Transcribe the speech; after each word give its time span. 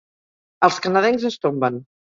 Els 0.69 0.81
canadencs 0.87 1.31
es 1.33 1.39
tomben. 1.47 1.83